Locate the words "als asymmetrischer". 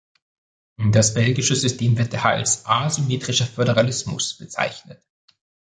2.31-3.45